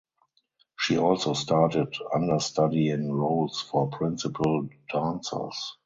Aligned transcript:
She 0.79 0.97
also 0.97 1.33
started 1.33 1.93
understudying 2.11 3.11
roles 3.13 3.61
for 3.61 3.85
principal 3.87 4.67
dancers. 4.91 5.77